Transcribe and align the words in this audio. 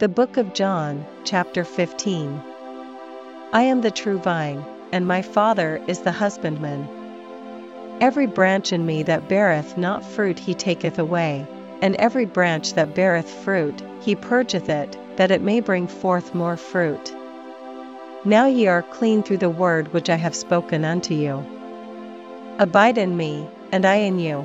The 0.00 0.08
Book 0.08 0.38
of 0.38 0.54
John, 0.54 1.06
chapter 1.22 1.62
15. 1.62 2.42
I 3.52 3.62
am 3.62 3.80
the 3.80 3.92
true 3.92 4.18
vine, 4.18 4.64
and 4.90 5.06
my 5.06 5.22
Father 5.22 5.80
is 5.86 6.00
the 6.00 6.10
husbandman. 6.10 6.88
Every 8.00 8.26
branch 8.26 8.72
in 8.72 8.84
me 8.84 9.04
that 9.04 9.28
beareth 9.28 9.78
not 9.78 10.04
fruit 10.04 10.40
he 10.40 10.52
taketh 10.52 10.98
away, 10.98 11.46
and 11.80 11.94
every 11.94 12.24
branch 12.24 12.74
that 12.74 12.96
beareth 12.96 13.30
fruit, 13.30 13.80
he 14.00 14.16
purgeth 14.16 14.68
it, 14.68 14.98
that 15.14 15.30
it 15.30 15.42
may 15.42 15.60
bring 15.60 15.86
forth 15.86 16.34
more 16.34 16.56
fruit. 16.56 17.14
Now 18.24 18.46
ye 18.46 18.66
are 18.66 18.82
clean 18.82 19.22
through 19.22 19.38
the 19.38 19.48
word 19.48 19.92
which 19.92 20.10
I 20.10 20.16
have 20.16 20.34
spoken 20.34 20.84
unto 20.84 21.14
you. 21.14 21.46
Abide 22.58 22.98
in 22.98 23.16
me, 23.16 23.48
and 23.70 23.86
I 23.86 23.94
in 23.94 24.18
you. 24.18 24.44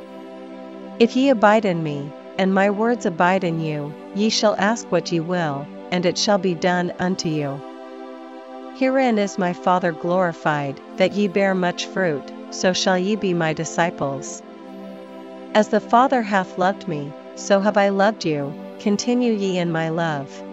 If 0.99 1.15
ye 1.15 1.29
abide 1.29 1.65
in 1.65 1.83
me, 1.83 2.11
and 2.37 2.53
my 2.53 2.69
words 2.69 3.05
abide 3.05 3.43
in 3.43 3.59
you, 3.59 3.93
ye 4.15 4.29
shall 4.29 4.55
ask 4.57 4.91
what 4.91 5.11
ye 5.11 5.19
will, 5.19 5.65
and 5.91 6.05
it 6.05 6.17
shall 6.17 6.37
be 6.37 6.53
done 6.53 6.93
unto 6.99 7.29
you. 7.29 7.59
Herein 8.75 9.17
is 9.17 9.37
my 9.37 9.53
Father 9.53 9.91
glorified, 9.91 10.79
that 10.97 11.13
ye 11.13 11.27
bear 11.27 11.53
much 11.53 11.85
fruit, 11.85 12.23
so 12.49 12.73
shall 12.73 12.97
ye 12.97 13.15
be 13.15 13.33
my 13.33 13.53
disciples. 13.53 14.41
As 15.53 15.67
the 15.67 15.79
Father 15.79 16.21
hath 16.21 16.57
loved 16.57 16.87
me, 16.87 17.11
so 17.35 17.59
have 17.59 17.77
I 17.77 17.89
loved 17.89 18.25
you, 18.25 18.53
continue 18.79 19.33
ye 19.33 19.57
in 19.57 19.71
my 19.71 19.89
love. 19.89 20.43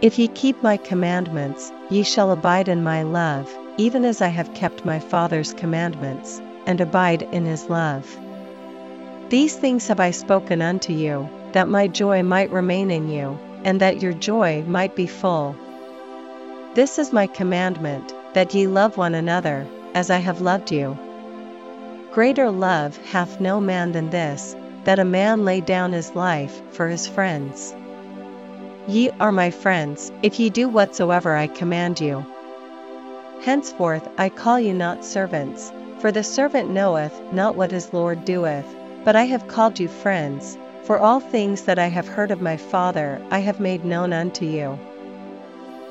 If 0.00 0.18
ye 0.18 0.28
keep 0.28 0.62
my 0.62 0.76
commandments, 0.76 1.72
ye 1.90 2.02
shall 2.02 2.30
abide 2.30 2.68
in 2.68 2.82
my 2.82 3.02
love, 3.02 3.54
even 3.76 4.04
as 4.04 4.22
I 4.22 4.28
have 4.28 4.54
kept 4.54 4.84
my 4.84 4.98
Father's 4.98 5.52
commandments, 5.52 6.40
and 6.66 6.80
abide 6.80 7.22
in 7.32 7.44
his 7.44 7.68
love. 7.68 8.18
These 9.30 9.54
things 9.54 9.86
have 9.86 10.00
I 10.00 10.10
spoken 10.10 10.60
unto 10.60 10.92
you, 10.92 11.30
that 11.52 11.68
my 11.68 11.86
joy 11.86 12.20
might 12.24 12.50
remain 12.50 12.90
in 12.90 13.08
you, 13.08 13.38
and 13.62 13.80
that 13.80 14.02
your 14.02 14.12
joy 14.12 14.64
might 14.66 14.96
be 14.96 15.06
full. 15.06 15.54
This 16.74 16.98
is 16.98 17.12
my 17.12 17.28
commandment, 17.28 18.12
that 18.32 18.52
ye 18.54 18.66
love 18.66 18.96
one 18.96 19.14
another, 19.14 19.68
as 19.94 20.10
I 20.10 20.16
have 20.16 20.40
loved 20.40 20.72
you. 20.72 20.98
Greater 22.10 22.50
love 22.50 22.96
hath 23.12 23.40
no 23.40 23.60
man 23.60 23.92
than 23.92 24.10
this, 24.10 24.56
that 24.82 24.98
a 24.98 25.04
man 25.04 25.44
lay 25.44 25.60
down 25.60 25.92
his 25.92 26.16
life 26.16 26.60
for 26.72 26.88
his 26.88 27.06
friends. 27.06 27.72
Ye 28.88 29.10
are 29.20 29.30
my 29.30 29.52
friends, 29.52 30.10
if 30.24 30.40
ye 30.40 30.50
do 30.50 30.68
whatsoever 30.68 31.36
I 31.36 31.46
command 31.46 32.00
you. 32.00 32.26
Henceforth 33.42 34.08
I 34.18 34.28
call 34.28 34.58
you 34.58 34.74
not 34.74 35.04
servants, 35.04 35.72
for 36.00 36.10
the 36.10 36.24
servant 36.24 36.68
knoweth 36.68 37.32
not 37.32 37.54
what 37.54 37.70
his 37.70 37.92
Lord 37.92 38.24
doeth 38.24 38.66
but 39.04 39.16
I 39.16 39.24
have 39.24 39.48
called 39.48 39.80
you 39.80 39.88
friends, 39.88 40.58
for 40.82 40.98
all 40.98 41.20
things 41.20 41.62
that 41.62 41.78
I 41.78 41.86
have 41.86 42.08
heard 42.08 42.30
of 42.30 42.42
my 42.42 42.56
Father 42.56 43.20
I 43.30 43.38
have 43.38 43.60
made 43.60 43.84
known 43.84 44.12
unto 44.12 44.44
you. 44.44 44.78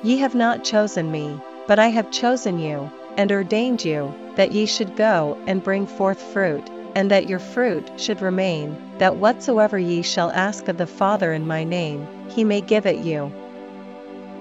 Ye 0.04 0.18
have 0.18 0.36
not 0.36 0.64
chosen 0.64 1.12
me, 1.12 1.40
but 1.68 1.80
I 1.80 1.88
have 1.88 2.12
chosen 2.12 2.60
you, 2.60 2.92
and 3.18 3.32
ordained 3.32 3.84
you, 3.84 4.14
that 4.36 4.52
ye 4.52 4.66
should 4.66 4.96
go 4.96 5.38
and 5.48 5.64
bring 5.64 5.88
forth 5.88 6.22
fruit, 6.22 6.70
and 6.96 7.12
that 7.12 7.28
your 7.28 7.40
fruit 7.40 7.90
should 7.98 8.22
remain, 8.22 8.78
that 8.98 9.18
whatsoever 9.18 9.78
ye 9.78 10.02
shall 10.02 10.32
ask 10.32 10.68
of 10.68 10.78
the 10.78 10.88
Father 10.88 11.34
in 11.34 11.48
my 11.48 11.64
name, 11.64 12.08
he 12.30 12.44
may 12.44 12.62
give 12.62 12.86
it 12.86 13.00
you. 13.00 13.32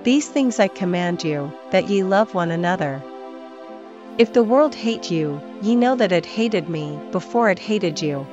These 0.05 0.29
things 0.29 0.61
I 0.61 0.69
command 0.69 1.25
you, 1.25 1.53
that 1.71 1.89
ye 1.89 2.03
love 2.03 2.35
one 2.35 2.51
another. 2.51 3.03
If 4.19 4.33
the 4.33 4.45
world 4.45 4.75
hate 4.75 5.11
you, 5.11 5.41
ye 5.63 5.75
know 5.75 5.97
that 5.97 6.13
it 6.13 6.27
hated 6.27 6.69
me 6.69 6.99
before 7.13 7.51
it 7.51 7.59
hated 7.59 8.01
you. 8.01 8.27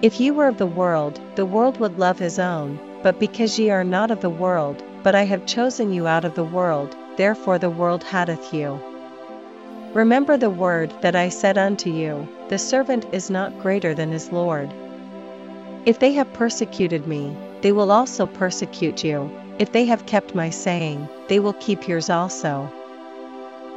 If 0.00 0.20
ye 0.20 0.30
were 0.30 0.46
of 0.46 0.58
the 0.58 0.66
world, 0.66 1.20
the 1.34 1.44
world 1.44 1.80
would 1.80 1.98
love 1.98 2.20
his 2.20 2.38
own, 2.38 2.78
but 3.02 3.18
because 3.18 3.58
ye 3.58 3.70
are 3.70 3.82
not 3.82 4.12
of 4.12 4.20
the 4.20 4.30
world, 4.30 4.80
but 5.02 5.16
I 5.16 5.24
have 5.24 5.44
chosen 5.44 5.92
you 5.92 6.06
out 6.06 6.24
of 6.24 6.36
the 6.36 6.44
world, 6.44 6.94
therefore 7.16 7.58
the 7.58 7.68
world 7.68 8.04
hateth 8.04 8.54
you. 8.54 8.78
Remember 9.94 10.36
the 10.36 10.50
word 10.50 10.92
that 11.00 11.16
I 11.16 11.30
said 11.30 11.58
unto 11.58 11.90
you, 11.90 12.28
The 12.48 12.58
servant 12.58 13.06
is 13.10 13.28
not 13.28 13.58
greater 13.58 13.92
than 13.92 14.12
his 14.12 14.30
Lord. 14.30 14.72
If 15.84 15.98
they 15.98 16.12
have 16.12 16.32
persecuted 16.32 17.08
me, 17.08 17.36
they 17.62 17.72
will 17.72 17.90
also 17.90 18.24
persecute 18.24 19.02
you, 19.02 19.28
if 19.58 19.72
they 19.72 19.86
have 19.86 20.06
kept 20.06 20.32
my 20.32 20.50
saying, 20.50 21.08
they 21.26 21.40
will 21.40 21.54
keep 21.54 21.88
yours 21.88 22.08
also. 22.08 22.70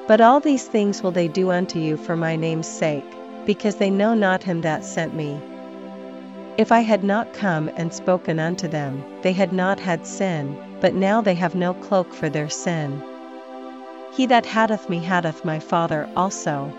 But 0.06 0.22
all 0.22 0.40
these 0.40 0.68
things 0.68 1.02
will 1.02 1.12
they 1.12 1.28
do 1.28 1.50
unto 1.50 1.80
you 1.80 1.98
for 1.98 2.16
my 2.16 2.36
name's 2.36 2.68
sake, 2.68 3.12
because 3.48 3.78
they 3.78 3.90
know 3.90 4.14
not 4.14 4.44
him 4.44 4.62
that 4.62 4.86
sent 4.86 5.16
me. 5.16 5.42
If 6.62 6.72
I 6.72 6.82
had 6.82 7.04
not 7.04 7.34
come 7.34 7.72
and 7.76 7.92
spoken 7.92 8.38
unto 8.40 8.68
them, 8.68 9.04
they 9.24 9.32
had 9.32 9.52
not 9.52 9.80
had 9.80 10.06
sin, 10.06 10.56
but 10.80 10.94
now 10.94 11.20
they 11.20 11.34
have 11.34 11.56
no 11.56 11.74
cloak 11.74 12.14
for 12.14 12.30
their 12.30 12.50
sin. 12.50 13.02
He 14.14 14.28
that 14.28 14.46
hateth 14.46 14.88
me 14.88 15.00
hateth 15.00 15.44
my 15.44 15.58
Father 15.58 16.08
also. 16.16 16.72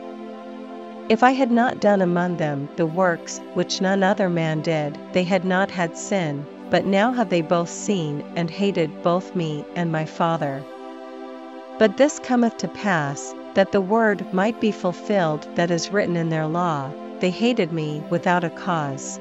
If 1.09 1.25
I 1.25 1.33
had 1.33 1.51
not 1.51 1.81
done 1.81 2.01
among 2.01 2.37
them 2.37 2.69
the 2.77 2.87
works 2.87 3.41
which 3.55 3.81
none 3.81 4.05
other 4.05 4.29
man 4.29 4.61
did, 4.61 4.97
they 5.15 5.25
had 5.25 5.45
not 5.45 5.69
had 5.73 5.97
sin, 5.97 6.47
but 6.71 6.87
now 6.87 7.13
have 7.13 7.29
they 7.29 7.43
both 7.43 7.69
seen 7.69 8.23
and 8.37 8.49
hated 8.49 9.03
both 9.03 9.35
me 9.35 9.65
and 9.75 9.91
my 9.91 10.05
Father. 10.05 10.63
But 11.81 11.97
this 11.97 12.21
cometh 12.21 12.57
to 12.59 12.69
pass, 12.69 13.35
that 13.55 13.73
the 13.73 13.81
word 13.81 14.33
might 14.33 14.61
be 14.61 14.71
fulfilled 14.71 15.49
that 15.57 15.73
is 15.73 15.91
written 15.91 16.15
in 16.15 16.29
their 16.29 16.47
law, 16.47 16.93
they 17.19 17.31
hated 17.31 17.73
me 17.73 18.01
without 18.11 18.45
a 18.45 18.51
cause. 18.51 19.19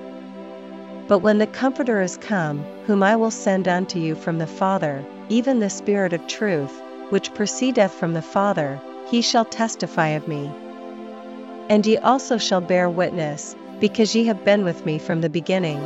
But 1.12 1.20
when 1.20 1.40
the 1.40 1.48
Comforter 1.48 2.00
is 2.02 2.16
come, 2.16 2.64
whom 2.86 3.04
I 3.04 3.18
will 3.18 3.32
send 3.32 3.68
unto 3.68 4.00
you 4.00 4.16
from 4.16 4.38
the 4.38 4.48
Father, 4.48 5.04
even 5.28 5.60
the 5.60 5.70
Spirit 5.70 6.14
of 6.14 6.26
truth, 6.26 6.72
which 7.10 7.34
proceedeth 7.34 7.92
from 7.92 8.14
the 8.14 8.22
Father, 8.22 8.80
he 9.08 9.22
shall 9.22 9.44
testify 9.44 10.08
of 10.08 10.26
me. 10.30 10.50
And 11.68 11.86
ye 11.86 11.98
also 11.98 12.38
shall 12.38 12.62
bear 12.62 12.90
witness, 12.90 13.58
because 13.82 14.16
ye 14.16 14.24
have 14.28 14.46
been 14.46 14.64
with 14.64 14.86
me 14.86 15.00
from 15.00 15.20
the 15.20 15.30
beginning. 15.30 15.86